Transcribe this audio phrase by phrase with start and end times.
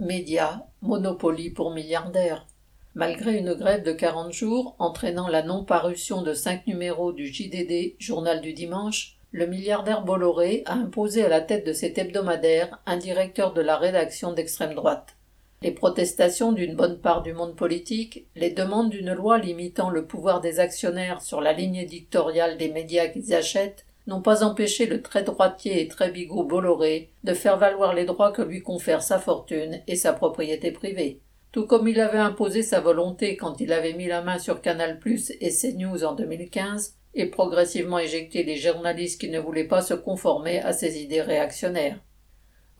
[0.00, 2.46] Médias, monopoly pour milliardaires.
[2.94, 8.40] Malgré une grève de 40 jours entraînant la non-parution de cinq numéros du JDD, journal
[8.40, 13.52] du dimanche, le milliardaire Bolloré a imposé à la tête de cet hebdomadaire un directeur
[13.52, 15.16] de la rédaction d'extrême droite.
[15.60, 20.40] Les protestations d'une bonne part du monde politique, les demandes d'une loi limitant le pouvoir
[20.40, 25.22] des actionnaires sur la ligne éditoriale des médias qu'ils achètent n'ont pas empêché le très
[25.22, 29.80] droitier et très bigot Bolloré de faire valoir les droits que lui confèrent sa fortune
[29.86, 31.20] et sa propriété privée.
[31.52, 34.98] Tout comme il avait imposé sa volonté quand il avait mis la main sur Canal
[34.98, 39.94] Plus et CNews en 2015 et progressivement éjecté les journalistes qui ne voulaient pas se
[39.94, 42.00] conformer à ses idées réactionnaires.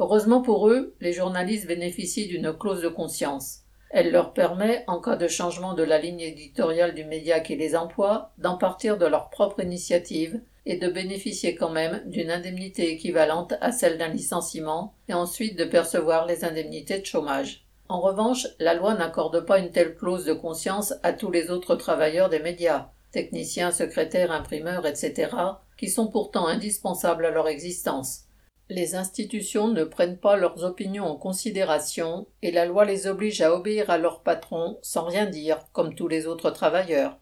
[0.00, 3.60] Heureusement pour eux, les journalistes bénéficient d'une clause de conscience.
[3.90, 7.74] Elle leur permet, en cas de changement de la ligne éditoriale du média qui les
[7.74, 13.54] emploie, d'en partir de leur propre initiative et de bénéficier quand même d'une indemnité équivalente
[13.60, 17.66] à celle d'un licenciement et ensuite de percevoir les indemnités de chômage.
[17.88, 21.74] En revanche, la loi n'accorde pas une telle clause de conscience à tous les autres
[21.74, 25.30] travailleurs des médias, techniciens, secrétaires, imprimeurs, etc.,
[25.76, 28.26] qui sont pourtant indispensables à leur existence.
[28.72, 33.52] Les institutions ne prennent pas leurs opinions en considération et la loi les oblige à
[33.52, 37.18] obéir à leur patron sans rien dire, comme tous les autres travailleurs.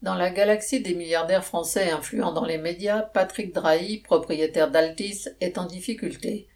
[0.00, 5.58] Dans la galaxie des milliardaires français influents dans les médias, Patrick Drahi, propriétaire d'Altis, est
[5.58, 6.48] en difficulté.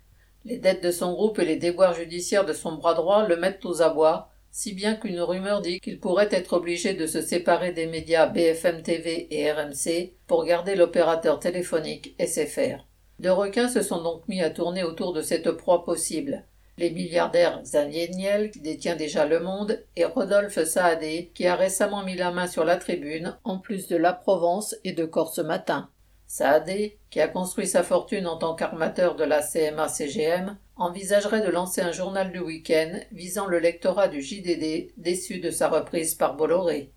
[0.47, 3.67] Les dettes de son groupe et les déboires judiciaires de son bras droit le mettent
[3.67, 7.87] aux abois, si bien qu'une rumeur dit qu'il pourrait être obligé de se séparer des
[7.87, 12.87] médias BFM TV et RMC pour garder l'opérateur téléphonique SFR.
[13.23, 16.43] De requins se sont donc mis à tourner autour de cette proie possible.
[16.77, 22.03] Les milliardaires Xavier Niel, qui détient déjà Le Monde, et Rodolphe Saadé, qui a récemment
[22.03, 25.89] mis la main sur la tribune, en plus de la Provence et de Corse Matin.
[26.27, 31.81] Saadé, qui a construit sa fortune en tant qu'armateur de la CMA-CGM, envisagerait de lancer
[31.81, 36.91] un journal du week-end visant le lectorat du JDD, déçu de sa reprise par Bolloré.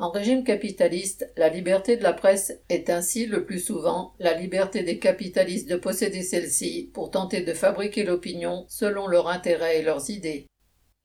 [0.00, 4.82] En régime capitaliste, la liberté de la presse est ainsi le plus souvent la liberté
[4.82, 10.08] des capitalistes de posséder celle-ci pour tenter de fabriquer l'opinion selon leurs intérêts et leurs
[10.08, 10.46] idées.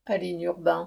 [0.08, 0.84] Urbain